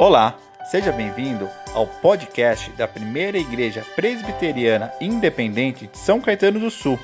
[0.00, 0.38] Olá,
[0.70, 6.96] seja bem-vindo ao podcast da Primeira Igreja Presbiteriana Independente de São Caetano do Sul.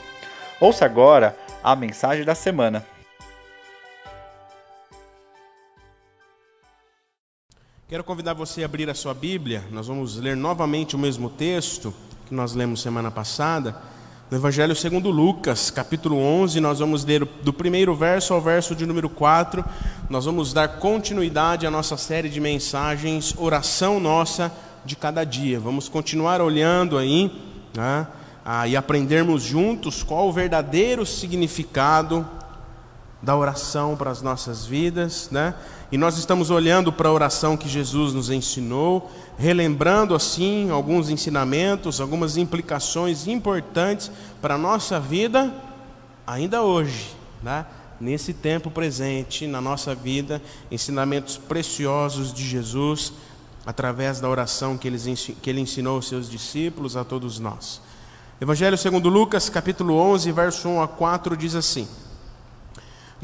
[0.60, 2.86] Ouça agora a mensagem da semana.
[7.88, 9.64] Quero convidar você a abrir a sua Bíblia.
[9.72, 11.92] Nós vamos ler novamente o mesmo texto
[12.28, 13.74] que nós lemos semana passada,
[14.30, 18.86] no Evangelho segundo Lucas, capítulo 11, nós vamos ler do primeiro verso ao verso de
[18.86, 19.62] número 4.
[20.08, 24.50] Nós vamos dar continuidade à nossa série de mensagens Oração Nossa
[24.82, 25.60] de cada dia.
[25.60, 27.30] Vamos continuar olhando aí
[27.76, 28.06] né,
[28.42, 32.26] ah, e aprendermos juntos qual o verdadeiro significado
[33.22, 35.54] da oração para as nossas vidas, né?
[35.92, 42.00] E nós estamos olhando para a oração que Jesus nos ensinou, relembrando assim alguns ensinamentos,
[42.00, 44.10] algumas implicações importantes
[44.40, 45.52] para a nossa vida
[46.26, 47.66] ainda hoje, né?
[48.00, 53.12] Nesse tempo presente, na nossa vida, ensinamentos preciosos de Jesus
[53.64, 57.80] através da oração que ele, ensinou aos seus discípulos, a todos nós.
[58.40, 61.88] Evangelho segundo Lucas, capítulo 11, verso 1 a 4 diz assim: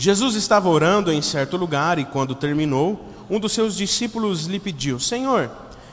[0.00, 2.98] Jesus estava orando em certo lugar e, quando terminou,
[3.28, 5.50] um dos seus discípulos lhe pediu: Senhor,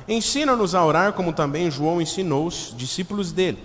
[0.07, 3.61] ensina-nos a orar como também João ensinou os discípulos dele.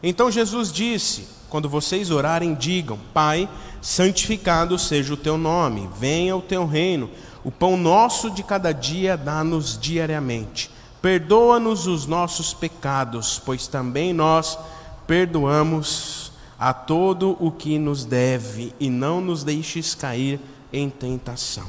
[0.00, 3.48] Então Jesus disse: Quando vocês orarem, digam: Pai,
[3.82, 7.10] santificado seja o teu nome, venha o teu reino.
[7.42, 10.70] O pão nosso de cada dia dá-nos diariamente.
[11.02, 14.56] Perdoa-nos os nossos pecados, pois também nós
[15.04, 16.23] perdoamos
[16.58, 20.40] a todo o que nos deve e não nos deixes cair
[20.72, 21.66] em tentação.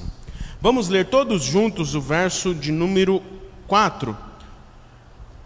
[0.61, 3.21] Vamos ler todos juntos o verso de número
[3.67, 4.17] 4.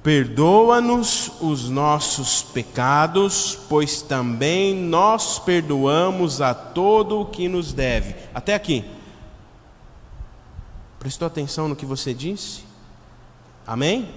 [0.02, 8.16] Perdoa-nos os nossos pecados, pois também nós perdoamos a todo o que nos deve.
[8.34, 8.86] Até aqui.
[11.00, 12.64] Prestou atenção no que você disse?
[13.68, 14.10] Amém?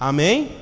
[0.00, 0.56] Amém?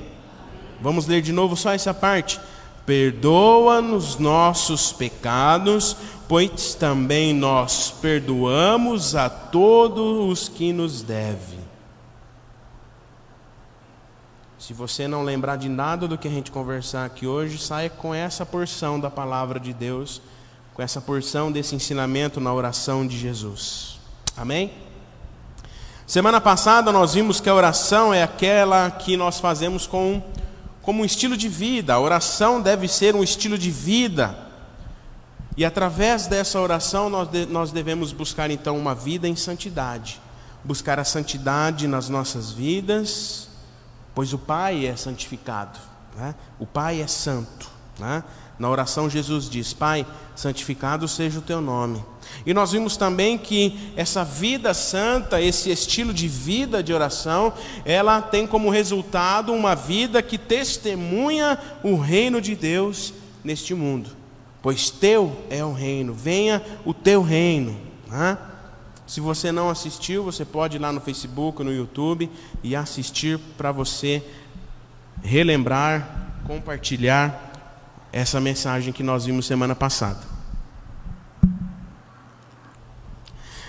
[0.81, 2.39] Vamos ler de novo só essa parte.
[2.85, 5.97] Perdoa-nos nossos pecados,
[6.27, 11.65] pois também nós perdoamos a todos os que nos devem.
[14.59, 18.15] Se você não lembrar de nada do que a gente conversar aqui hoje, saia com
[18.15, 20.21] essa porção da palavra de Deus,
[20.73, 23.99] com essa porção desse ensinamento na oração de Jesus.
[24.35, 24.71] Amém?
[26.07, 30.21] Semana passada nós vimos que a oração é aquela que nós fazemos com
[30.85, 31.95] como um estilo de vida.
[31.95, 34.37] A oração deve ser um estilo de vida.
[35.57, 40.21] E através dessa oração nós, de, nós devemos buscar então uma vida em santidade.
[40.63, 43.49] Buscar a santidade nas nossas vidas,
[44.13, 45.77] pois o Pai é santificado,
[46.15, 46.33] né?
[46.59, 47.69] o Pai é santo.
[47.99, 48.23] Né?
[48.57, 52.03] Na oração, Jesus diz: Pai, santificado seja o teu nome.
[52.45, 57.53] E nós vimos também que essa vida santa, esse estilo de vida de oração,
[57.83, 63.13] ela tem como resultado uma vida que testemunha o reino de Deus
[63.43, 64.09] neste mundo.
[64.61, 67.77] Pois teu é o reino, venha o teu reino.
[68.07, 68.37] Né?
[69.05, 72.29] Se você não assistiu, você pode ir lá no Facebook, no YouTube
[72.63, 74.23] e assistir para você
[75.23, 77.51] relembrar, compartilhar
[78.11, 80.34] essa mensagem que nós vimos semana passada.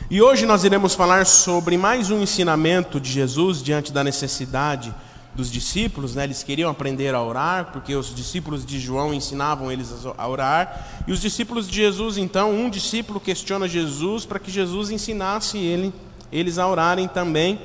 [0.08, 4.94] E hoje nós iremos falar sobre mais um ensinamento de Jesus diante da necessidade
[5.34, 6.22] dos discípulos, né?
[6.22, 11.12] eles queriam aprender a orar, porque os discípulos de João ensinavam eles a orar, e
[11.12, 15.92] os discípulos de Jesus, então, um discípulo questiona Jesus para que Jesus ensinasse ele,
[16.30, 17.60] eles a orarem também.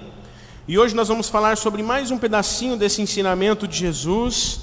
[0.67, 4.61] E hoje nós vamos falar sobre mais um pedacinho desse ensinamento de Jesus,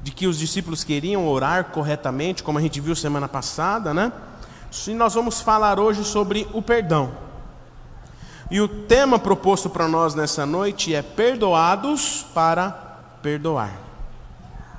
[0.00, 4.12] de que os discípulos queriam orar corretamente, como a gente viu semana passada, né?
[4.86, 7.12] E nós vamos falar hoje sobre o perdão.
[8.50, 12.70] E o tema proposto para nós nessa noite é perdoados para
[13.22, 13.72] perdoar.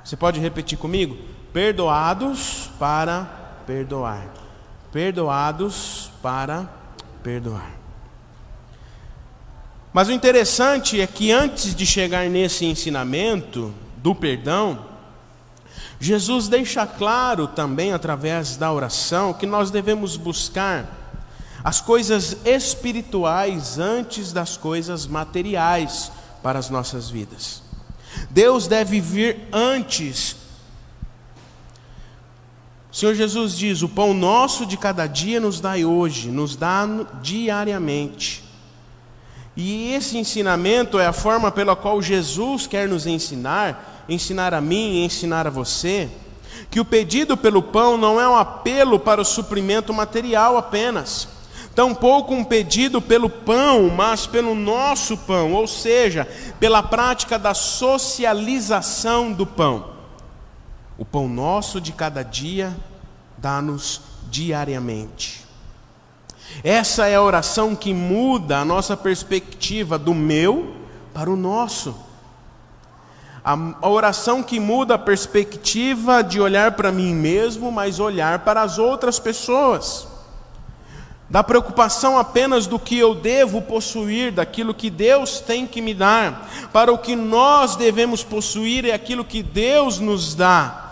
[0.04, 1.16] Você pode repetir comigo?
[1.52, 3.24] Perdoados para
[3.66, 4.26] perdoar.
[4.92, 6.68] Perdoados para
[7.22, 7.72] perdoar.
[9.92, 14.78] Mas o interessante é que antes de chegar nesse ensinamento do perdão,
[15.98, 20.86] Jesus deixa claro também através da oração que nós devemos buscar
[21.64, 26.12] as coisas espirituais antes das coisas materiais
[26.42, 27.62] para as nossas vidas.
[28.30, 30.36] Deus deve vir antes.
[32.92, 36.86] O Senhor Jesus diz: O pão nosso de cada dia nos dai hoje, nos dá
[37.20, 38.44] diariamente.
[39.56, 44.94] E esse ensinamento é a forma pela qual Jesus quer nos ensinar ensinar a mim
[44.94, 46.08] e ensinar a você
[46.70, 51.28] que o pedido pelo pão não é um apelo para o suprimento material apenas.
[51.74, 56.26] tampouco um pedido pelo pão, mas pelo nosso pão, ou seja,
[56.58, 59.90] pela prática da socialização do pão.
[60.96, 62.74] O pão nosso de cada dia
[63.36, 64.00] dá-nos
[64.30, 65.44] diariamente.
[66.64, 70.74] Essa é a oração que muda a nossa perspectiva do meu
[71.12, 72.05] para o nosso.
[73.46, 78.76] A oração que muda a perspectiva de olhar para mim mesmo, mas olhar para as
[78.76, 80.08] outras pessoas.
[81.30, 86.50] Da preocupação apenas do que eu devo possuir, daquilo que Deus tem que me dar,
[86.72, 90.82] para o que nós devemos possuir é aquilo que Deus nos dá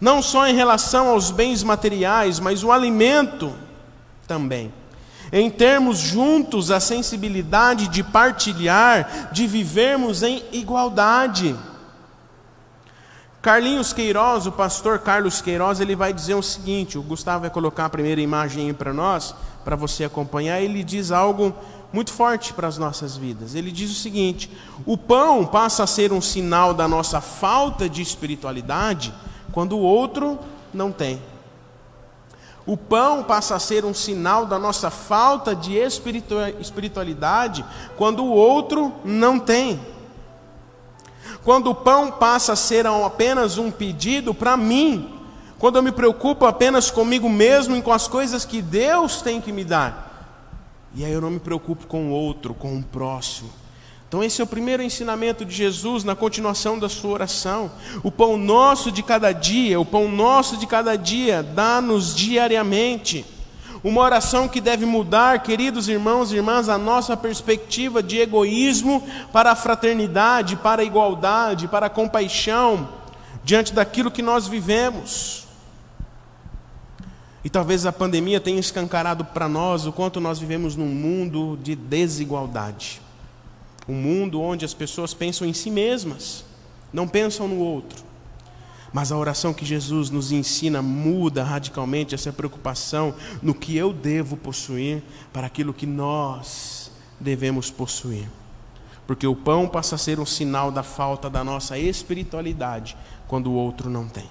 [0.00, 3.52] não só em relação aos bens materiais, mas o alimento
[4.26, 4.72] também.
[5.32, 11.56] Em termos juntos a sensibilidade de partilhar, de vivermos em igualdade.
[13.40, 17.86] Carlinhos Queiroz, o pastor Carlos Queiroz, ele vai dizer o seguinte: o Gustavo vai colocar
[17.86, 19.34] a primeira imagem para nós,
[19.64, 20.60] para você acompanhar.
[20.60, 21.54] Ele diz algo
[21.92, 23.54] muito forte para as nossas vidas.
[23.54, 24.50] Ele diz o seguinte:
[24.84, 29.14] o pão passa a ser um sinal da nossa falta de espiritualidade
[29.52, 30.38] quando o outro
[30.74, 31.20] não tem.
[32.70, 37.64] O pão passa a ser um sinal da nossa falta de espiritualidade
[37.96, 39.80] quando o outro não tem.
[41.42, 45.18] Quando o pão passa a ser apenas um pedido para mim,
[45.58, 49.50] quando eu me preocupo apenas comigo mesmo e com as coisas que Deus tem que
[49.50, 50.38] me dar.
[50.94, 53.50] E aí eu não me preocupo com o outro, com o próximo.
[54.10, 57.70] Então, esse é o primeiro ensinamento de Jesus na continuação da sua oração.
[58.02, 63.24] O pão nosso de cada dia, o pão nosso de cada dia, dá-nos diariamente.
[63.84, 69.00] Uma oração que deve mudar, queridos irmãos e irmãs, a nossa perspectiva de egoísmo
[69.32, 72.88] para a fraternidade, para a igualdade, para a compaixão,
[73.44, 75.46] diante daquilo que nós vivemos.
[77.44, 81.76] E talvez a pandemia tenha escancarado para nós o quanto nós vivemos num mundo de
[81.76, 83.00] desigualdade.
[83.90, 86.44] Um mundo onde as pessoas pensam em si mesmas,
[86.92, 88.04] não pensam no outro.
[88.92, 94.36] Mas a oração que Jesus nos ensina muda radicalmente essa preocupação no que eu devo
[94.36, 95.02] possuir
[95.32, 98.28] para aquilo que nós devemos possuir.
[99.08, 102.96] Porque o pão passa a ser um sinal da falta da nossa espiritualidade
[103.26, 104.30] quando o outro não tem.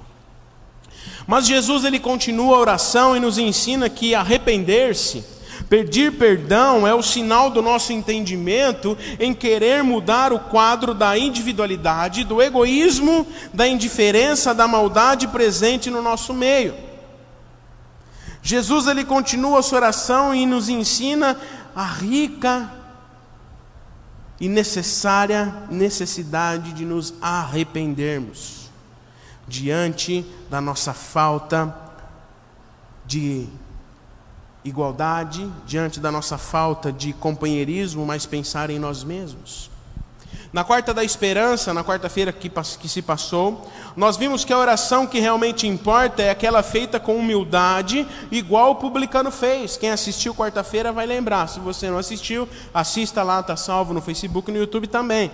[1.27, 5.21] Mas Jesus ele continua a oração e nos ensina que arrepender-se
[5.69, 12.23] Pedir perdão é o sinal do nosso entendimento em querer mudar o quadro da individualidade,
[12.23, 16.73] do egoísmo, da indiferença, da maldade presente no nosso meio.
[18.41, 21.39] Jesus ele continua a sua oração e nos ensina
[21.75, 22.71] a rica
[24.39, 28.71] e necessária necessidade de nos arrependermos
[29.47, 31.75] diante da nossa falta
[33.05, 33.47] de
[34.63, 39.69] igualdade, diante da nossa falta de companheirismo, mas pensar em nós mesmos.
[40.51, 45.05] Na quarta da esperança, na quarta-feira que, que, se passou, nós vimos que a oração
[45.05, 49.77] que realmente importa é aquela feita com humildade, igual o publicano fez.
[49.77, 51.47] Quem assistiu quarta-feira vai lembrar.
[51.47, 55.31] Se você não assistiu, assista lá, está salvo no Facebook e no YouTube também.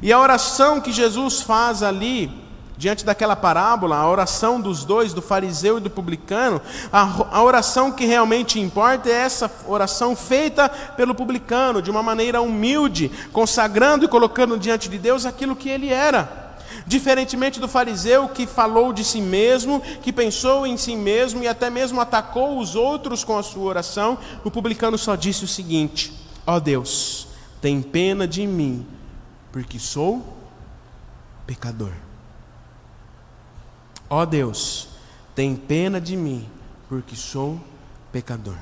[0.00, 2.30] E a oração que Jesus faz ali,
[2.78, 7.90] diante daquela parábola, a oração dos dois, do fariseu e do publicano, a, a, oração
[7.90, 14.08] que realmente importa é essa oração feita pelo publicano, de uma maneira humilde, consagrando e
[14.08, 16.46] colocando diante de Deus aquilo que ele era.
[16.86, 21.68] Diferentemente do fariseu que falou de si mesmo, que pensou em si mesmo e até
[21.68, 26.12] mesmo atacou os outros com a sua oração, o publicano só disse o seguinte:
[26.46, 27.26] Ó oh Deus,
[27.60, 28.86] tem pena de mim,
[29.50, 30.22] porque sou
[31.44, 31.92] pecador.
[34.10, 34.88] Ó Deus,
[35.34, 36.48] tem pena de mim,
[36.88, 37.60] porque sou
[38.10, 38.56] pecador.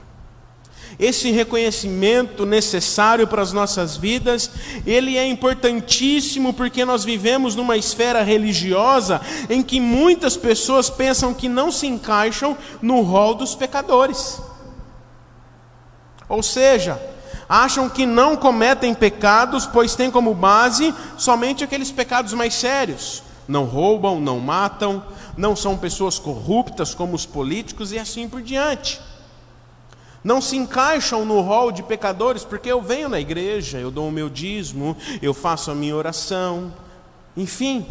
[0.99, 4.51] Esse reconhecimento necessário para as nossas vidas,
[4.87, 11.49] ele é importantíssimo porque nós vivemos numa esfera religiosa em que muitas pessoas pensam que
[11.49, 14.41] não se encaixam no rol dos pecadores.
[16.29, 17.01] Ou seja,
[17.49, 23.23] acham que não cometem pecados, pois têm como base somente aqueles pecados mais sérios.
[23.47, 25.05] Não roubam, não matam,
[25.37, 29.01] não são pessoas corruptas como os políticos e assim por diante.
[30.25, 34.13] Não se encaixam no rol de pecadores, porque eu venho na igreja, eu dou o
[34.13, 36.75] meu dízimo, eu faço a minha oração,
[37.37, 37.87] enfim.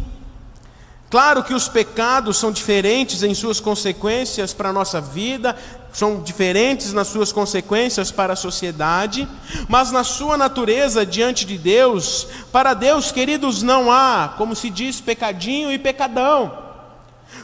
[1.08, 5.56] Claro que os pecados são diferentes em suas consequências para a nossa vida,
[5.92, 9.26] são diferentes nas suas consequências para a sociedade,
[9.66, 15.00] mas na sua natureza diante de Deus, para Deus, queridos, não há, como se diz,
[15.00, 16.65] pecadinho e pecadão.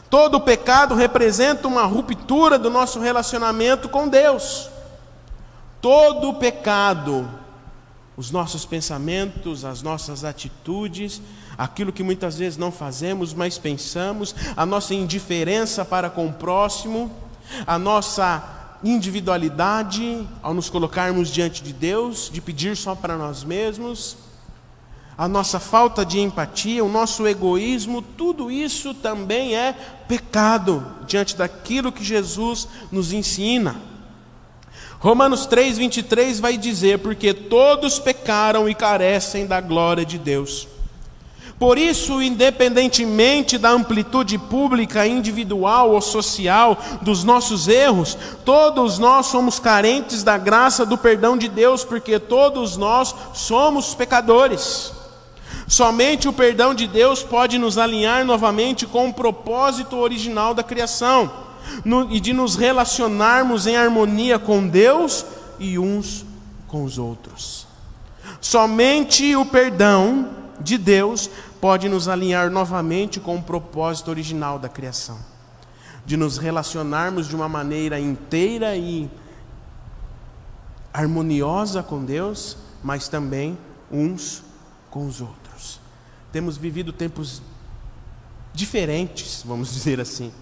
[0.09, 4.69] Todo pecado representa uma ruptura do nosso relacionamento com Deus.
[5.81, 7.29] todo pecado,
[8.15, 11.21] os nossos pensamentos, as nossas atitudes,
[11.57, 17.11] aquilo que muitas vezes não fazemos, mas pensamos, a nossa indiferença para com o próximo,
[17.67, 24.15] a nossa individualidade ao nos colocarmos diante de Deus, de pedir só para nós mesmos,
[25.17, 29.73] a nossa falta de empatia, o nosso egoísmo, tudo isso também é
[30.07, 33.75] pecado diante daquilo que Jesus nos ensina.
[34.99, 40.67] Romanos 3, 23 vai dizer: Porque todos pecaram e carecem da glória de Deus.
[41.59, 49.59] Por isso, independentemente da amplitude pública, individual ou social dos nossos erros, todos nós somos
[49.59, 55.02] carentes da graça do perdão de Deus, porque todos nós somos pecadores.
[55.67, 61.31] Somente o perdão de Deus pode nos alinhar novamente com o propósito original da criação
[61.83, 65.25] no, e de nos relacionarmos em harmonia com Deus
[65.59, 66.25] e uns
[66.67, 67.67] com os outros.
[68.41, 70.29] Somente o perdão
[70.59, 71.29] de Deus
[71.61, 75.17] pode nos alinhar novamente com o propósito original da criação,
[76.05, 79.09] de nos relacionarmos de uma maneira inteira e
[80.93, 83.57] harmoniosa com Deus, mas também
[83.91, 84.43] uns
[84.91, 85.42] com os outros.
[86.33, 87.43] Temos vivido tempos
[88.53, 90.33] diferentes, vamos dizer assim,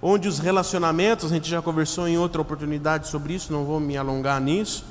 [0.00, 3.98] onde os relacionamentos, a gente já conversou em outra oportunidade sobre isso, não vou me
[3.98, 4.86] alongar nisso,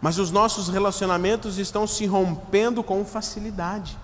[0.00, 3.98] mas os nossos relacionamentos estão se rompendo com facilidade.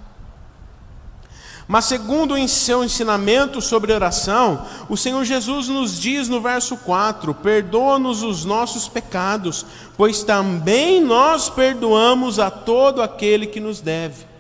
[1.69, 7.33] Mas, segundo o seu ensinamento sobre oração, o Senhor Jesus nos diz no verso 4:
[7.35, 9.65] Perdoa-nos os nossos pecados,
[9.97, 14.32] pois também nós perdoamos a todo aquele que nos deve.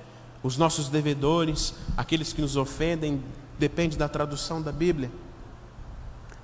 [0.42, 3.22] Os nossos devedores, aqueles que nos ofendem,
[3.58, 5.10] depende da tradução da Bíblia.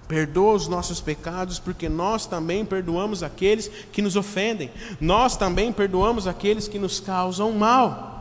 [0.07, 4.71] Perdoa os nossos pecados, porque nós também perdoamos aqueles que nos ofendem.
[5.00, 8.19] Nós também perdoamos aqueles que nos causam mal.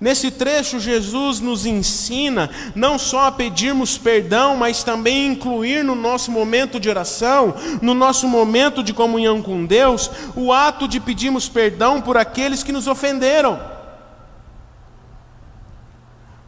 [0.00, 6.30] Nesse trecho, Jesus nos ensina não só a pedirmos perdão, mas também incluir no nosso
[6.30, 12.00] momento de oração, no nosso momento de comunhão com Deus, o ato de pedirmos perdão
[12.00, 13.60] por aqueles que nos ofenderam,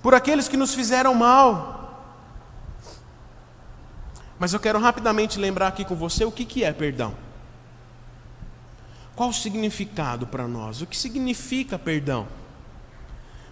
[0.03, 1.81] por aqueles que nos fizeram mal.
[4.39, 7.15] Mas eu quero rapidamente lembrar aqui com você o que, que é perdão.
[9.15, 10.83] Qual o significado para nós?
[10.83, 12.27] O que significa perdão?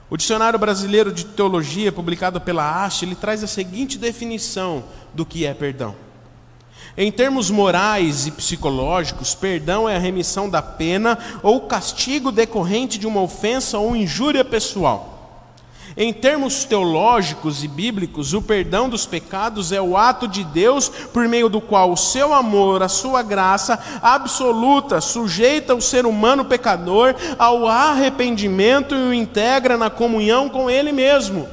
[0.09, 4.83] O Dicionário Brasileiro de Teologia, publicado pela Haste, ele traz a seguinte definição
[5.14, 5.95] do que é perdão.
[6.97, 13.07] Em termos morais e psicológicos, perdão é a remissão da pena ou castigo decorrente de
[13.07, 15.10] uma ofensa ou injúria pessoal.
[15.97, 21.26] Em termos teológicos e bíblicos, o perdão dos pecados é o ato de Deus por
[21.26, 27.14] meio do qual o seu amor, a sua graça absoluta sujeita o ser humano pecador
[27.38, 31.49] ao arrependimento e o integra na comunhão com Ele mesmo.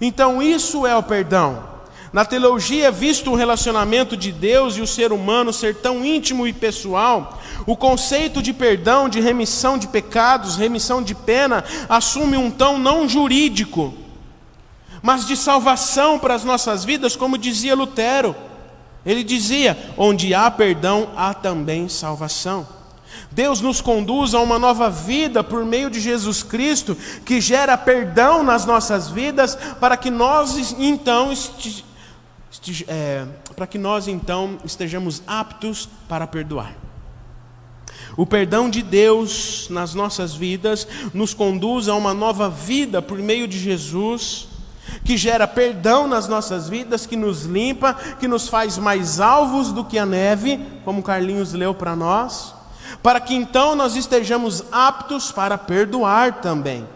[0.00, 1.68] Então, isso é o perdão.
[2.12, 6.46] Na teologia é visto o relacionamento de Deus e o ser humano ser tão íntimo
[6.46, 7.38] e pessoal.
[7.66, 13.08] O conceito de perdão, de remissão de pecados, remissão de pena, assume um tom não
[13.08, 13.94] jurídico,
[15.02, 18.34] mas de salvação para as nossas vidas, como dizia Lutero.
[19.04, 22.66] Ele dizia: onde há perdão, há também salvação.
[23.30, 28.42] Deus nos conduz a uma nova vida por meio de Jesus Cristo, que gera perdão
[28.42, 31.32] nas nossas vidas, para que nós então
[32.86, 36.87] é, para que nós então estejamos aptos para perdoar.
[38.16, 43.46] O perdão de Deus nas nossas vidas nos conduz a uma nova vida por meio
[43.46, 44.48] de Jesus,
[45.04, 49.84] que gera perdão nas nossas vidas, que nos limpa, que nos faz mais alvos do
[49.84, 52.54] que a neve, como Carlinhos leu para nós,
[53.02, 56.86] para que então nós estejamos aptos para perdoar também,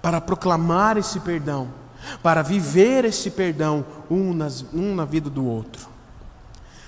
[0.00, 1.68] para proclamar esse perdão
[2.22, 5.85] para viver esse perdão um, nas, um na vida do outro.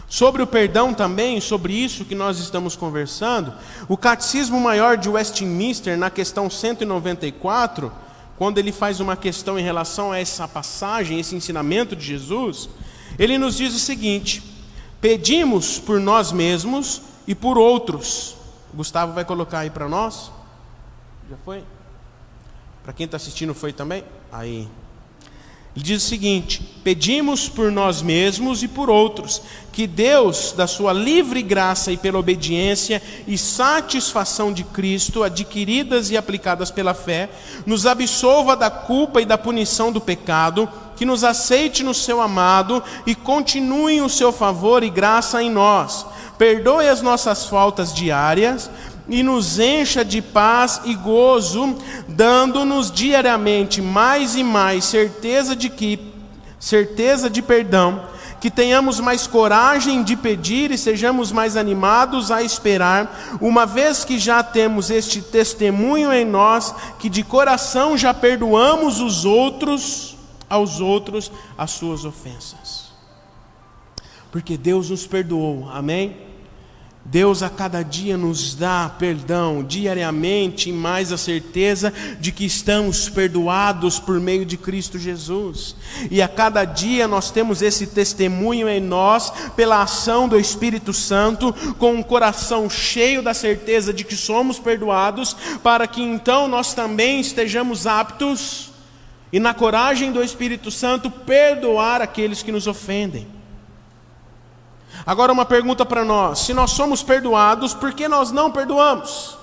[0.08, 3.52] Sobre o perdão também, sobre isso que nós estamos conversando,
[3.86, 7.92] o Catecismo Maior de Westminster, na questão 194,
[8.38, 12.70] quando ele faz uma questão em relação a essa passagem, esse ensinamento de Jesus,
[13.18, 14.42] ele nos diz o seguinte:
[14.98, 18.34] pedimos por nós mesmos e por outros.
[18.72, 20.30] O Gustavo vai colocar aí para nós.
[21.28, 21.62] Já foi?
[22.82, 24.02] Para quem está assistindo, foi também?
[24.32, 24.66] Aí.
[25.78, 30.92] Ele diz o seguinte: pedimos por nós mesmos e por outros, que Deus, da sua
[30.92, 37.30] livre graça e pela obediência e satisfação de Cristo, adquiridas e aplicadas pela fé,
[37.64, 42.82] nos absolva da culpa e da punição do pecado, que nos aceite no seu amado
[43.06, 46.04] e continue o seu favor e graça em nós.
[46.36, 48.68] Perdoe as nossas faltas diárias
[49.08, 55.98] e nos encha de paz e gozo, dando-nos diariamente mais e mais certeza de que
[56.58, 58.02] certeza de perdão,
[58.40, 64.18] que tenhamos mais coragem de pedir e sejamos mais animados a esperar, uma vez que
[64.18, 70.16] já temos este testemunho em nós, que de coração já perdoamos os outros
[70.48, 72.88] aos outros as suas ofensas.
[74.30, 75.68] Porque Deus nos perdoou.
[75.70, 76.27] Amém.
[77.04, 81.90] Deus a cada dia nos dá perdão, diariamente, mais a certeza
[82.20, 85.74] de que estamos perdoados por meio de Cristo Jesus.
[86.10, 91.54] E a cada dia nós temos esse testemunho em nós, pela ação do Espírito Santo,
[91.78, 97.20] com um coração cheio da certeza de que somos perdoados, para que então nós também
[97.20, 98.70] estejamos aptos,
[99.32, 103.37] e na coragem do Espírito Santo, perdoar aqueles que nos ofendem.
[105.06, 109.38] Agora, uma pergunta para nós: se nós somos perdoados, por que nós não perdoamos?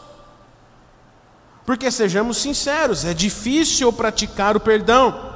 [1.66, 5.34] Porque sejamos sinceros, é difícil praticar o perdão.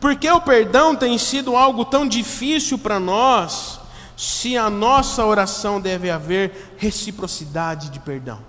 [0.00, 3.80] Porque o perdão tem sido algo tão difícil para nós,
[4.16, 8.40] se a nossa oração deve haver reciprocidade de perdão.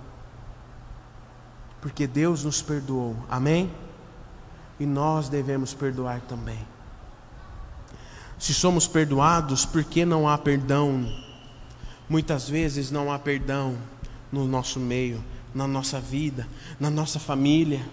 [1.80, 3.70] Porque Deus nos perdoou, amém?
[4.78, 6.66] E nós devemos perdoar também.
[8.40, 11.06] Se somos perdoados, por que não há perdão?
[12.08, 13.76] Muitas vezes não há perdão
[14.32, 15.22] no nosso meio,
[15.54, 16.48] na nossa vida,
[16.80, 17.86] na nossa família.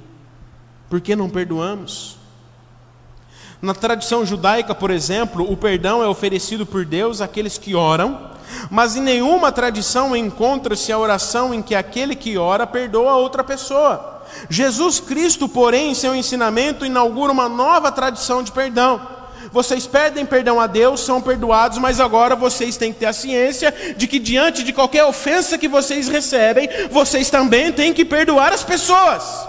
[0.89, 2.17] Por que não perdoamos?
[3.61, 8.31] Na tradição judaica, por exemplo, o perdão é oferecido por Deus àqueles que oram,
[8.71, 14.23] mas em nenhuma tradição encontra-se a oração em que aquele que ora perdoa outra pessoa.
[14.49, 19.16] Jesus Cristo, porém, em seu ensinamento, inaugura uma nova tradição de perdão.
[19.51, 23.73] Vocês pedem perdão a Deus, são perdoados, mas agora vocês têm que ter a ciência
[23.95, 28.63] de que diante de qualquer ofensa que vocês recebem, vocês também têm que perdoar as
[28.63, 29.47] pessoas.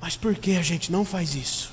[0.00, 1.72] Mas por que a gente não faz isso?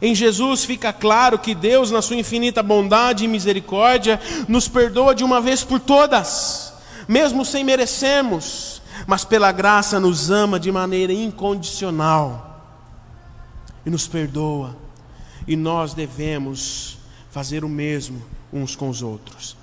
[0.00, 5.22] Em Jesus fica claro que Deus, na sua infinita bondade e misericórdia, nos perdoa de
[5.22, 6.72] uma vez por todas,
[7.06, 12.64] mesmo sem merecermos mas pela graça nos ama de maneira incondicional
[13.84, 14.76] e nos perdoa.
[15.46, 16.98] E nós devemos
[17.30, 19.56] fazer o mesmo uns com os outros.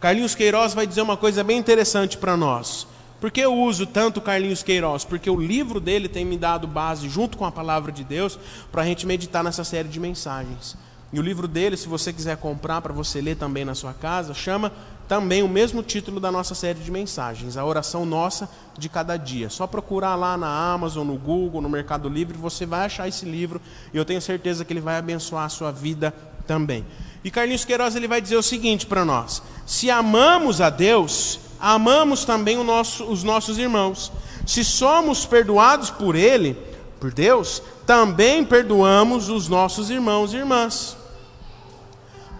[0.00, 2.86] Carlinhos Queiroz vai dizer uma coisa bem interessante para nós.
[3.20, 5.04] Por que eu uso tanto Carlinhos Queiroz?
[5.04, 8.36] Porque o livro dele tem me dado base, junto com a palavra de Deus,
[8.72, 10.76] para a gente meditar nessa série de mensagens.
[11.12, 14.32] E o livro dele, se você quiser comprar para você ler também na sua casa,
[14.32, 14.72] chama
[15.06, 18.48] também o mesmo título da nossa série de mensagens, a oração nossa
[18.78, 19.50] de cada dia.
[19.50, 23.60] Só procurar lá na Amazon, no Google, no Mercado Livre, você vai achar esse livro
[23.92, 26.14] e eu tenho certeza que ele vai abençoar a sua vida
[26.46, 26.82] também.
[27.22, 32.24] E Carlinhos Queiroz ele vai dizer o seguinte para nós: se amamos a Deus, amamos
[32.24, 34.10] também nosso, os nossos irmãos.
[34.46, 36.56] Se somos perdoados por Ele,
[36.98, 41.01] por Deus, também perdoamos os nossos irmãos e irmãs.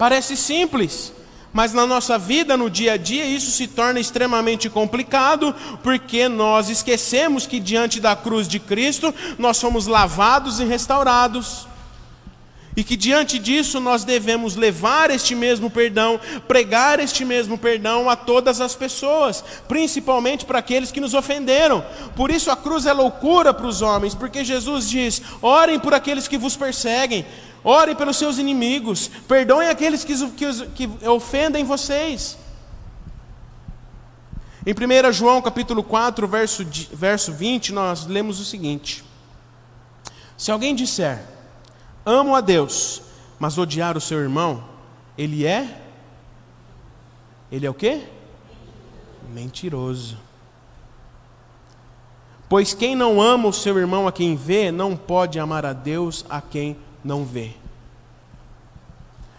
[0.02, 1.12] Parece simples,
[1.52, 6.68] mas na nossa vida, no dia a dia, isso se torna extremamente complicado, porque nós
[6.68, 11.68] esquecemos que diante da cruz de Cristo nós somos lavados e restaurados.
[12.76, 18.16] E que diante disso nós devemos levar este mesmo perdão, pregar este mesmo perdão a
[18.16, 21.84] todas as pessoas, principalmente para aqueles que nos ofenderam.
[22.16, 26.26] Por isso a cruz é loucura para os homens, porque Jesus diz: orem por aqueles
[26.26, 27.24] que vos perseguem,
[27.64, 29.08] Orem pelos seus inimigos.
[29.28, 32.36] Perdoem aqueles que, que, que ofendem vocês.
[34.64, 39.04] Em 1 João capítulo 4, verso, verso 20, nós lemos o seguinte:
[40.36, 41.24] Se alguém disser,
[42.06, 43.02] amo a Deus,
[43.38, 44.64] mas odiar o seu irmão,
[45.18, 45.80] ele é.
[47.50, 48.04] Ele é o quê?
[49.34, 50.16] Mentiroso.
[52.48, 56.24] Pois quem não ama o seu irmão a quem vê, não pode amar a Deus
[56.30, 57.52] a quem não vê.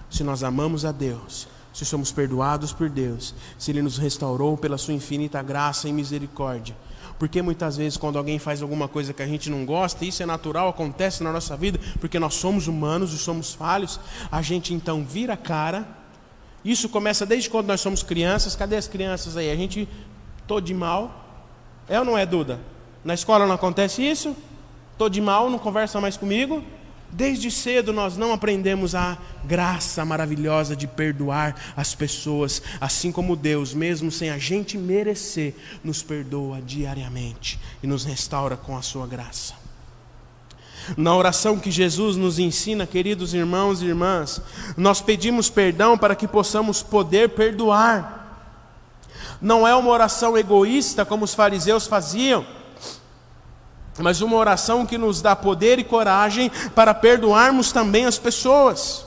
[0.09, 4.77] Se nós amamos a Deus, se somos perdoados por Deus, se Ele nos restaurou pela
[4.77, 6.75] Sua infinita graça e misericórdia.
[7.17, 10.25] Porque muitas vezes, quando alguém faz alguma coisa que a gente não gosta, isso é
[10.25, 13.99] natural, acontece na nossa vida, porque nós somos humanos e somos falhos,
[14.31, 15.87] a gente então vira a cara.
[16.65, 18.55] Isso começa desde quando nós somos crianças.
[18.55, 19.51] Cadê as crianças aí?
[19.51, 19.87] A gente
[20.47, 21.25] tô de mal.
[21.87, 22.59] É ou não é, Duda?
[23.03, 24.35] Na escola não acontece isso?
[24.97, 26.63] Tô de mal, não conversa mais comigo.
[27.13, 33.71] Desde cedo nós não aprendemos a graça maravilhosa de perdoar as pessoas, assim como Deus,
[33.71, 39.53] mesmo sem a gente merecer, nos perdoa diariamente e nos restaura com a sua graça.
[40.97, 44.41] Na oração que Jesus nos ensina, queridos irmãos e irmãs,
[44.75, 48.21] nós pedimos perdão para que possamos poder perdoar.
[49.39, 52.43] Não é uma oração egoísta como os fariseus faziam
[53.99, 59.05] mas uma oração que nos dá poder e coragem para perdoarmos também as pessoas.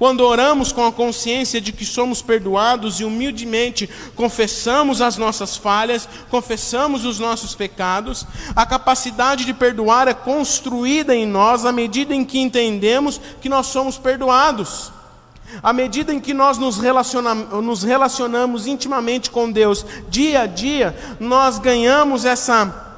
[0.00, 3.86] Quando oramos com a consciência de que somos perdoados e humildemente
[4.16, 8.24] confessamos as nossas falhas, confessamos os nossos pecados,
[8.56, 13.66] a capacidade de perdoar é construída em nós à medida em que entendemos que nós
[13.66, 14.90] somos perdoados.
[15.62, 16.78] À medida em que nós nos,
[17.62, 22.89] nos relacionamos intimamente com Deus, dia a dia, nós ganhamos essa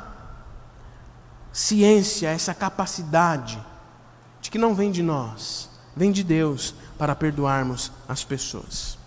[1.52, 3.62] ciência, essa capacidade
[4.40, 8.98] de que não vem de nós, vem de Deus para perdoarmos as pessoas.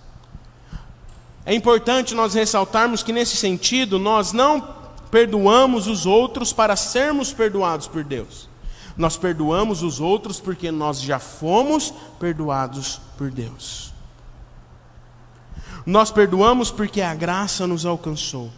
[1.45, 4.75] É importante nós ressaltarmos que, nesse sentido, nós não
[5.11, 8.49] perdoamos os outros para sermos perdoados por Deus.
[8.97, 13.93] Nós perdoamos os outros porque nós já fomos perdoados por Deus.
[15.85, 18.49] Nós perdoamos porque a graça nos alcançou.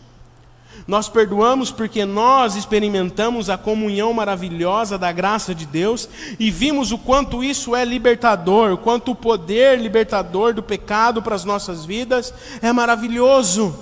[0.86, 6.08] Nós perdoamos porque nós experimentamos a comunhão maravilhosa da graça de Deus
[6.40, 11.36] e vimos o quanto isso é libertador, o quanto o poder libertador do pecado para
[11.36, 13.76] as nossas vidas é maravilhoso.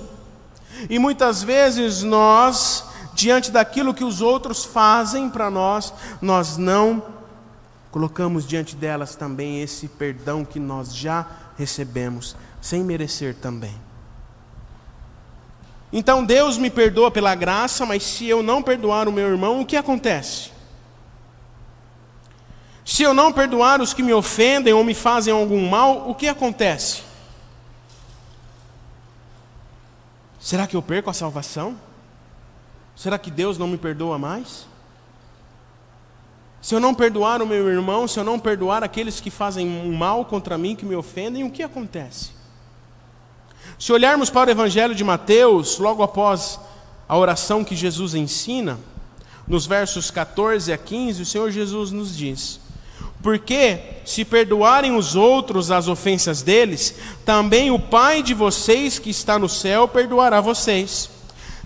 [0.90, 7.04] E muitas vezes nós, diante daquilo que os outros fazem para nós, nós não
[7.92, 11.26] colocamos diante delas também esse perdão que nós já
[11.58, 13.85] recebemos, sem merecer também.
[15.92, 19.66] Então Deus me perdoa pela graça, mas se eu não perdoar o meu irmão, o
[19.66, 20.52] que acontece?
[22.86, 26.28] Se eu não perdoar os que me ofendem ou me fazem algum mal, o que
[26.28, 27.02] acontece?
[30.40, 31.76] Será que eu perco a salvação?
[32.96, 34.68] Será que Deus não me perdoa mais?
[36.62, 40.24] Se eu não perdoar o meu irmão, se eu não perdoar aqueles que fazem mal
[40.26, 42.35] contra mim, que me ofendem, o que acontece?
[43.78, 46.60] Se olharmos para o Evangelho de Mateus, logo após
[47.08, 48.80] a oração que Jesus ensina,
[49.48, 52.60] nos versos 14 a 15, o Senhor Jesus nos diz:
[53.22, 59.38] Porque se perdoarem os outros as ofensas deles, também o Pai de vocês que está
[59.38, 61.10] no céu perdoará vocês.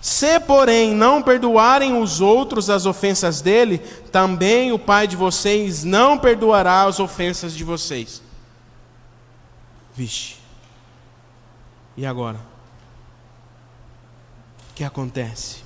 [0.01, 3.79] Se, porém, não perdoarem os outros as ofensas dele,
[4.11, 8.21] também o Pai de vocês não perdoará as ofensas de vocês.
[9.93, 10.38] Vixe.
[11.99, 12.37] E agora?
[14.71, 15.57] O que acontece?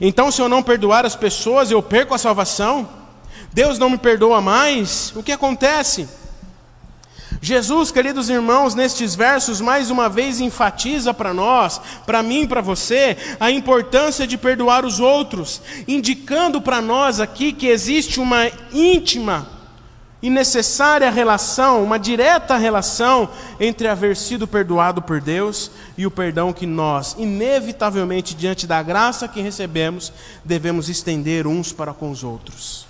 [0.00, 2.88] Então, se eu não perdoar as pessoas, eu perco a salvação?
[3.52, 5.12] Deus não me perdoa mais?
[5.16, 6.08] O que acontece?
[7.42, 12.60] Jesus, queridos irmãos, nestes versos, mais uma vez enfatiza para nós, para mim e para
[12.60, 19.57] você, a importância de perdoar os outros, indicando para nós aqui que existe uma íntima
[20.20, 23.28] e necessária relação, uma direta relação
[23.60, 29.28] entre haver sido perdoado por Deus e o perdão que nós, inevitavelmente, diante da graça
[29.28, 30.12] que recebemos,
[30.44, 32.86] devemos estender uns para com os outros.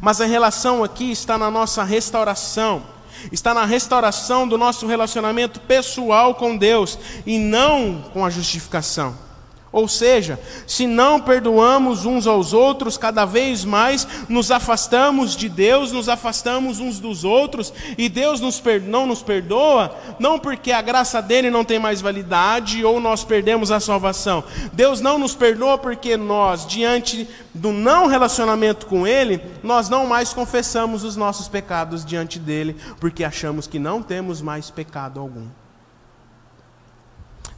[0.00, 2.82] Mas a relação aqui está na nossa restauração,
[3.30, 9.27] está na restauração do nosso relacionamento pessoal com Deus e não com a justificação.
[9.70, 15.92] Ou seja, se não perdoamos uns aos outros, cada vez mais nos afastamos de Deus,
[15.92, 21.20] nos afastamos uns dos outros, e Deus nos não nos perdoa, não porque a graça
[21.20, 24.42] dele não tem mais validade ou nós perdemos a salvação.
[24.72, 30.32] Deus não nos perdoa porque nós, diante do não relacionamento com Ele, nós não mais
[30.32, 35.46] confessamos os nossos pecados diante dele, porque achamos que não temos mais pecado algum.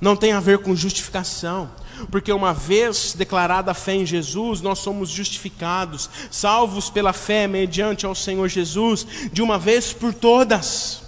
[0.00, 1.70] Não tem a ver com justificação
[2.10, 8.06] porque uma vez declarada a fé em Jesus, nós somos justificados, salvos pela fé mediante
[8.06, 11.02] ao Senhor Jesus, de uma vez por todas.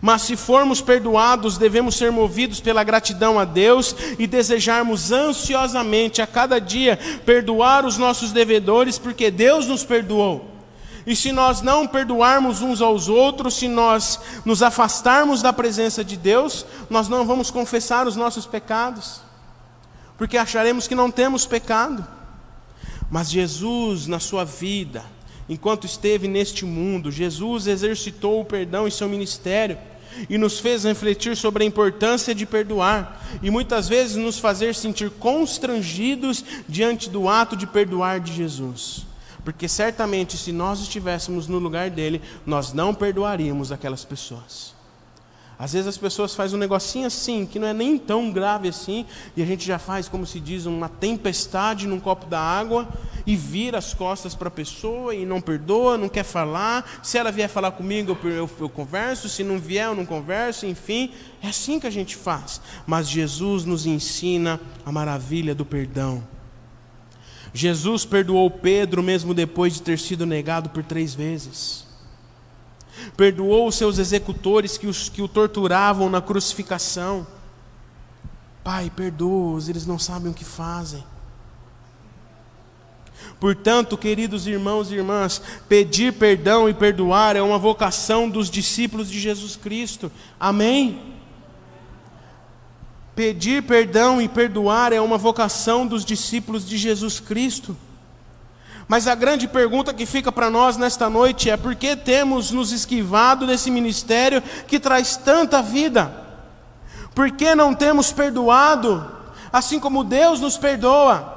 [0.00, 6.26] Mas se formos perdoados, devemos ser movidos pela gratidão a Deus e desejarmos ansiosamente a
[6.26, 10.52] cada dia perdoar os nossos devedores, porque Deus nos perdoou.
[11.06, 16.16] E se nós não perdoarmos uns aos outros, se nós nos afastarmos da presença de
[16.16, 19.25] Deus, nós não vamos confessar os nossos pecados
[20.16, 22.06] porque acharemos que não temos pecado.
[23.10, 25.04] Mas Jesus, na sua vida,
[25.48, 29.78] enquanto esteve neste mundo, Jesus exercitou o perdão em seu ministério
[30.30, 35.10] e nos fez refletir sobre a importância de perdoar e muitas vezes nos fazer sentir
[35.10, 39.04] constrangidos diante do ato de perdoar de Jesus.
[39.44, 44.75] Porque certamente, se nós estivéssemos no lugar dele, nós não perdoaríamos aquelas pessoas.
[45.58, 49.06] Às vezes as pessoas fazem um negocinho assim, que não é nem tão grave assim,
[49.34, 52.86] e a gente já faz, como se diz, uma tempestade num copo da água,
[53.26, 57.00] e vira as costas para a pessoa e não perdoa, não quer falar.
[57.02, 60.66] Se ela vier falar comigo, eu, eu, eu converso, se não vier, eu não converso,
[60.66, 61.10] enfim.
[61.42, 62.60] É assim que a gente faz.
[62.86, 66.22] Mas Jesus nos ensina a maravilha do perdão.
[67.52, 71.85] Jesus perdoou Pedro mesmo depois de ter sido negado por três vezes
[73.16, 77.26] perdoou os seus executores que, os, que o torturavam na crucificação.
[78.64, 81.04] Pai, perdoa-os, eles não sabem o que fazem.
[83.38, 89.20] Portanto, queridos irmãos e irmãs, pedir perdão e perdoar é uma vocação dos discípulos de
[89.20, 90.10] Jesus Cristo.
[90.40, 91.14] Amém?
[93.14, 97.76] Pedir perdão e perdoar é uma vocação dos discípulos de Jesus Cristo.
[98.88, 102.70] Mas a grande pergunta que fica para nós nesta noite é: por que temos nos
[102.70, 106.24] esquivado desse ministério que traz tanta vida?
[107.14, 109.10] Por que não temos perdoado,
[109.52, 111.34] assim como Deus nos perdoa?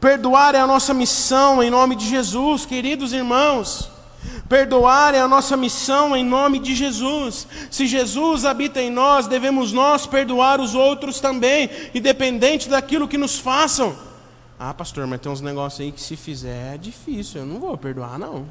[0.00, 3.90] Perdoar é a nossa missão em nome de Jesus, queridos irmãos.
[4.48, 7.46] Perdoar é a nossa missão em nome de Jesus.
[7.70, 13.38] Se Jesus habita em nós, devemos nós perdoar os outros também, independente daquilo que nos
[13.38, 14.05] façam.
[14.58, 17.76] Ah, pastor, mas tem uns negócios aí que se fizer é difícil, eu não vou
[17.76, 18.46] perdoar, não.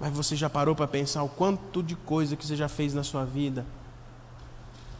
[0.00, 3.02] Mas você já parou para pensar o quanto de coisa que você já fez na
[3.02, 3.64] sua vida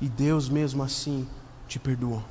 [0.01, 1.27] e Deus mesmo assim
[1.67, 2.23] te perdoou?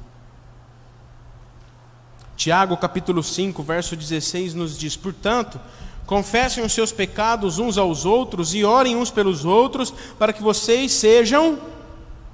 [2.36, 5.60] Tiago capítulo 5, verso 16 nos diz: Portanto,
[6.06, 10.92] confessem os seus pecados uns aos outros e orem uns pelos outros, para que vocês
[10.92, 11.60] sejam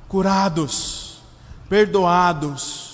[0.07, 1.21] curados,
[1.69, 2.88] perdoados.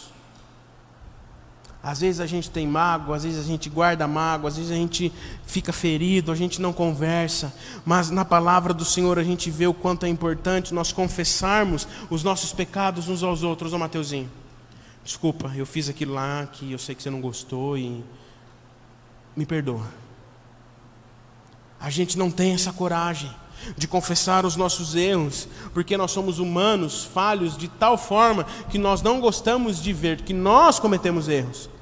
[1.86, 4.76] Às vezes a gente tem mágoa, às vezes a gente guarda mágoa, às vezes a
[4.76, 5.14] gente
[5.46, 7.54] fica ferido, a gente não conversa,
[7.86, 12.24] mas na palavra do Senhor a gente vê o quanto é importante nós confessarmos os
[12.24, 13.72] nossos pecados uns aos outros.
[13.72, 14.32] Ô Mateuzinho,
[15.04, 18.04] desculpa, eu fiz aquilo lá que eu sei que você não gostou e
[19.36, 19.86] me perdoa.
[21.80, 23.30] A gente não tem essa coragem
[23.78, 29.04] de confessar os nossos erros, porque nós somos humanos, falhos de tal forma que nós
[29.04, 31.75] não gostamos de ver que nós cometemos erros.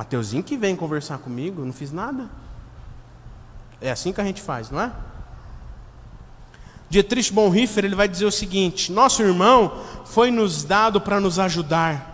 [0.00, 2.30] Mateuzinho que vem conversar comigo, não fiz nada.
[3.82, 4.90] É assim que a gente faz, não é?
[6.88, 12.06] Dietrich Bonhoeffer ele vai dizer o seguinte: nosso irmão foi nos dado para nos ajudar.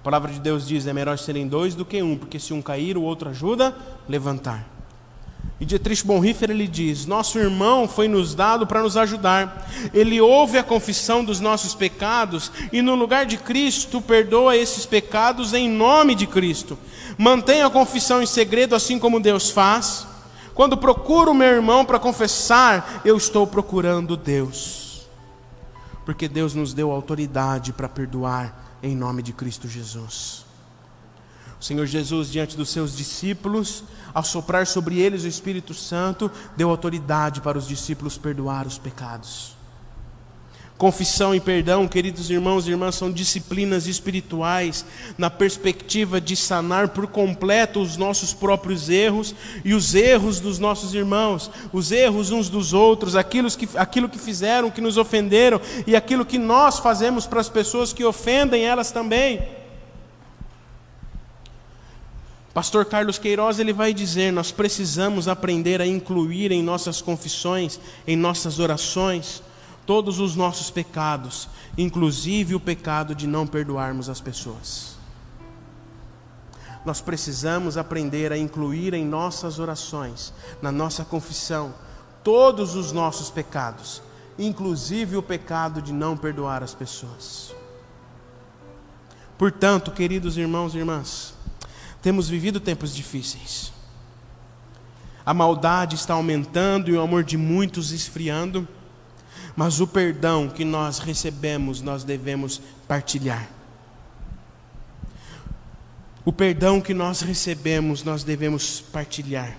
[0.00, 2.62] A palavra de Deus diz: é melhor serem dois do que um, porque se um
[2.62, 3.76] cair, o outro ajuda
[4.08, 4.64] levantar.
[5.60, 9.70] E Dietrich Bonhoeffer ele diz: Nosso irmão foi nos dado para nos ajudar.
[9.92, 15.52] Ele ouve a confissão dos nossos pecados e, no lugar de Cristo, perdoa esses pecados
[15.52, 16.78] em nome de Cristo.
[17.18, 20.06] Mantenha a confissão em segredo, assim como Deus faz.
[20.54, 25.06] Quando procuro meu irmão para confessar, eu estou procurando Deus.
[26.06, 30.44] Porque Deus nos deu autoridade para perdoar em nome de Cristo Jesus.
[31.60, 36.70] O Senhor Jesus, diante dos seus discípulos, ao soprar sobre eles o Espírito Santo, deu
[36.70, 39.60] autoridade para os discípulos perdoar os pecados.
[40.80, 44.82] Confissão e perdão, queridos irmãos e irmãs, são disciplinas espirituais
[45.18, 50.94] na perspectiva de sanar por completo os nossos próprios erros e os erros dos nossos
[50.94, 55.94] irmãos, os erros uns dos outros, aquilo que, aquilo que fizeram, que nos ofenderam e
[55.94, 59.59] aquilo que nós fazemos para as pessoas que ofendem elas também.
[62.52, 68.16] Pastor Carlos Queiroz ele vai dizer: nós precisamos aprender a incluir em nossas confissões, em
[68.16, 69.42] nossas orações,
[69.86, 74.98] todos os nossos pecados, inclusive o pecado de não perdoarmos as pessoas.
[76.84, 80.32] Nós precisamos aprender a incluir em nossas orações,
[80.62, 81.74] na nossa confissão,
[82.24, 84.02] todos os nossos pecados,
[84.38, 87.54] inclusive o pecado de não perdoar as pessoas.
[89.36, 91.34] Portanto, queridos irmãos e irmãs,
[92.02, 93.72] temos vivido tempos difíceis.
[95.24, 98.66] A maldade está aumentando e o amor de muitos esfriando,
[99.54, 103.48] mas o perdão que nós recebemos, nós devemos partilhar.
[106.24, 109.56] O perdão que nós recebemos, nós devemos partilhar,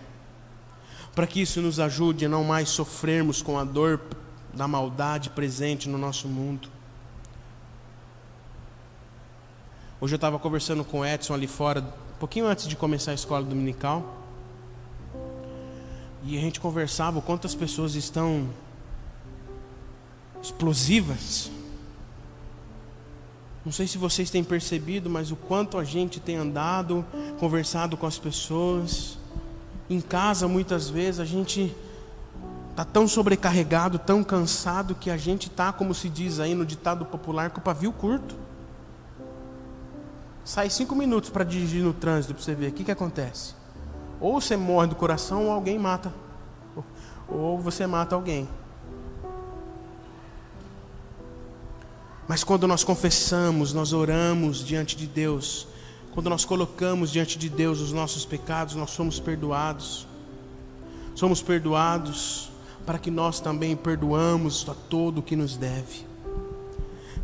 [1.14, 4.02] para que isso nos ajude a não mais sofrermos com a dor
[4.54, 6.70] da maldade presente no nosso mundo.
[10.00, 11.82] Hoje eu estava conversando com o Edson ali fora
[12.22, 14.06] pouquinho antes de começar a escola dominical.
[16.24, 18.48] E a gente conversava o quanto as pessoas estão
[20.40, 21.50] explosivas.
[23.66, 27.04] Não sei se vocês têm percebido, mas o quanto a gente tem andado,
[27.40, 29.18] conversado com as pessoas.
[29.90, 31.76] Em casa, muitas vezes, a gente
[32.70, 37.04] está tão sobrecarregado, tão cansado, que a gente está, como se diz aí no ditado
[37.04, 38.41] popular, com o pavio curto.
[40.44, 43.54] Sai cinco minutos para dirigir no trânsito para você ver o que, que acontece.
[44.20, 46.14] Ou você morre do coração ou alguém mata.
[47.28, 48.48] Ou você mata alguém.
[52.28, 55.68] Mas quando nós confessamos, nós oramos diante de Deus,
[56.14, 60.08] quando nós colocamos diante de Deus os nossos pecados, nós somos perdoados.
[61.16, 62.50] Somos perdoados
[62.86, 66.11] para que nós também perdoamos a todo o que nos deve.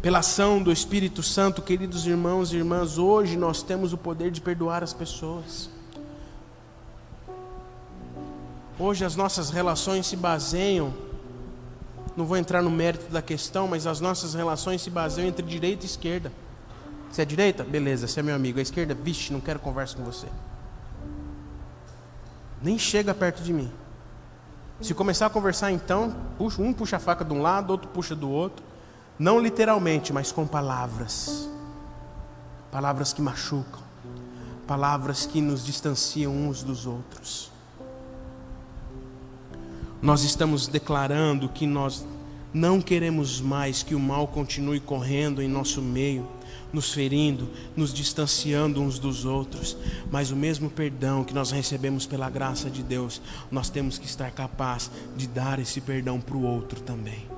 [0.02, 4.40] Pela ação do Espírito Santo, queridos irmãos e irmãs, hoje nós temos o poder de
[4.40, 5.70] perdoar as pessoas.
[8.80, 10.94] Hoje as nossas relações se baseiam
[12.18, 15.86] não vou entrar no mérito da questão, mas as nossas relações se baseiam entre direita
[15.86, 16.32] e esquerda.
[17.12, 17.64] Você é direita?
[17.64, 18.58] Beleza, você é meu amigo.
[18.58, 20.26] A esquerda, vixe, não quero conversa com você.
[22.60, 23.72] Nem chega perto de mim.
[24.82, 28.32] Se começar a conversar então, um puxa a faca de um lado, outro puxa do
[28.32, 28.66] outro.
[29.18, 31.50] Não literalmente, mas com palavras.
[32.72, 33.82] Palavras que machucam.
[34.68, 37.52] Palavras que nos distanciam uns dos outros
[40.02, 42.06] nós estamos declarando que nós
[42.54, 46.28] não queremos mais que o mal continue correndo em nosso meio,
[46.72, 49.76] nos ferindo, nos distanciando uns dos outros,
[50.12, 54.32] mas o mesmo perdão que nós recebemos pela graça de Deus, nós temos que estar
[54.32, 57.37] capaz de dar esse perdão para o outro também.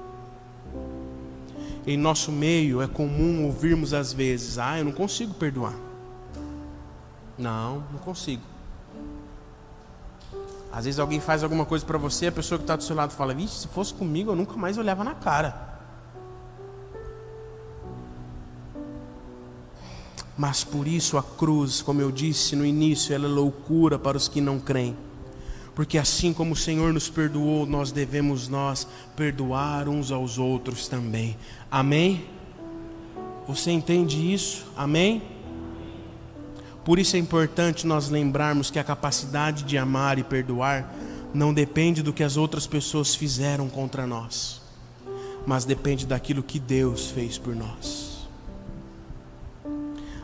[1.88, 5.76] Em nosso meio é comum ouvirmos às vezes: "Ah, eu não consigo perdoar".
[7.38, 8.44] Não, não consigo.
[10.72, 13.12] Às vezes alguém faz alguma coisa para você, a pessoa que está do seu lado
[13.12, 15.68] fala: Vixe, se fosse comigo eu nunca mais olhava na cara.
[20.38, 24.28] Mas por isso a cruz, como eu disse no início, ela é loucura para os
[24.30, 24.96] que não creem.
[25.76, 31.38] Porque assim como o Senhor nos perdoou, nós devemos nós perdoar uns aos outros também.
[31.72, 32.26] Amém?
[33.48, 34.66] Você entende isso?
[34.76, 35.22] Amém?
[36.84, 40.94] Por isso é importante nós lembrarmos que a capacidade de amar e perdoar
[41.34, 44.62] não depende do que as outras pessoas fizeram contra nós,
[45.46, 48.09] mas depende daquilo que Deus fez por nós.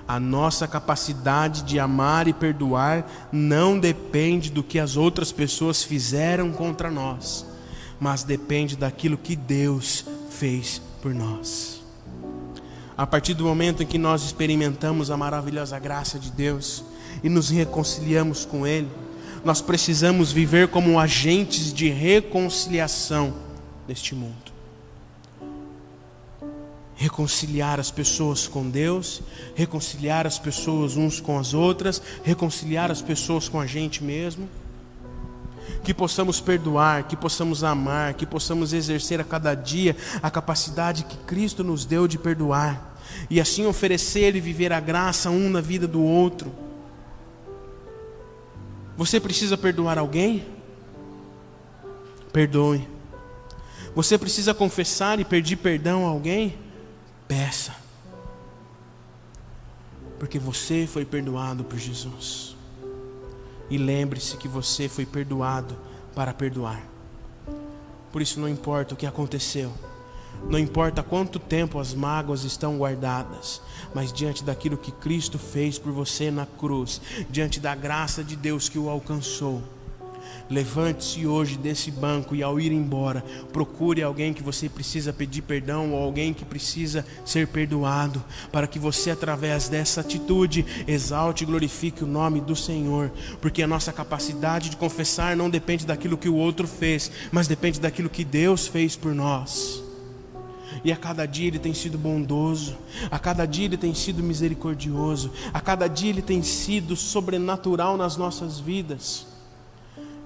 [0.07, 6.51] A nossa capacidade de amar e perdoar não depende do que as outras pessoas fizeram
[6.51, 7.45] contra nós,
[7.99, 11.83] mas depende daquilo que Deus fez por nós.
[12.97, 16.83] A partir do momento em que nós experimentamos a maravilhosa graça de Deus
[17.23, 18.89] e nos reconciliamos com Ele,
[19.43, 23.33] nós precisamos viver como agentes de reconciliação
[23.87, 24.44] neste mundo.
[27.05, 29.21] Reconciliar as pessoas com Deus,
[29.53, 34.49] reconciliar as pessoas uns com as outras, reconciliar as pessoas com a gente mesmo
[35.83, 41.15] que possamos perdoar, que possamos amar, que possamos exercer a cada dia a capacidade que
[41.27, 42.97] Cristo nos deu de perdoar,
[43.29, 46.51] e assim oferecer e viver a graça um na vida do outro.
[48.97, 50.43] Você precisa perdoar alguém?
[52.33, 52.87] Perdoe.
[53.93, 56.64] Você precisa confessar e pedir perdão a alguém?
[57.27, 57.75] Peça.
[60.19, 62.55] Porque você foi perdoado por Jesus.
[63.69, 65.77] E lembre-se que você foi perdoado
[66.13, 66.81] para perdoar.
[68.11, 69.73] Por isso, não importa o que aconteceu,
[70.49, 73.61] não importa quanto tempo as mágoas estão guardadas,
[73.93, 78.69] mas diante daquilo que Cristo fez por você na cruz, diante da graça de Deus
[78.69, 79.61] que o alcançou,
[80.49, 85.93] Levante-se hoje desse banco e ao ir embora, procure alguém que você precisa pedir perdão
[85.93, 92.03] ou alguém que precisa ser perdoado, para que você, através dessa atitude, exalte e glorifique
[92.03, 93.11] o nome do Senhor,
[93.41, 97.79] porque a nossa capacidade de confessar não depende daquilo que o outro fez, mas depende
[97.79, 99.83] daquilo que Deus fez por nós.
[100.83, 102.77] E a cada dia Ele tem sido bondoso,
[103.09, 108.17] a cada dia Ele tem sido misericordioso, a cada dia Ele tem sido sobrenatural nas
[108.17, 109.25] nossas vidas.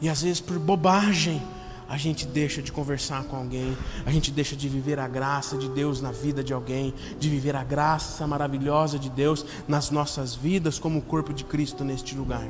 [0.02, 1.42] E às vezes por bobagem
[1.90, 5.68] a gente deixa de conversar com alguém, a gente deixa de viver a graça de
[5.70, 10.78] Deus na vida de alguém, de viver a graça maravilhosa de Deus nas nossas vidas
[10.78, 12.48] como o corpo de Cristo neste lugar.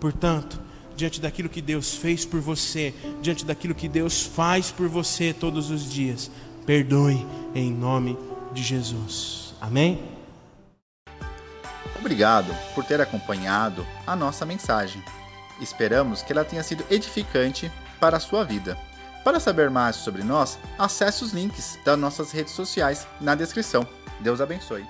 [0.00, 0.58] Portanto,
[0.96, 5.70] diante daquilo que Deus fez por você, diante daquilo que Deus faz por você todos
[5.70, 6.30] os dias,
[6.64, 8.18] perdoe em nome
[8.54, 9.54] de Jesus.
[9.60, 10.00] Amém?
[11.98, 15.02] Obrigado por ter acompanhado a nossa mensagem.
[15.60, 18.76] Esperamos que ela tenha sido edificante para a sua vida.
[19.24, 23.86] Para saber mais sobre nós, acesse os links das nossas redes sociais na descrição.
[24.20, 24.86] Deus abençoe.